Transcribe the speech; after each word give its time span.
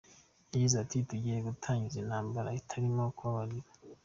Yagize 0.51 0.75
ati,“Tugiye 0.83 1.37
gutangiza 1.47 1.95
intambara 2.03 2.55
itarimo 2.59 3.03
kubabarira. 3.17 3.69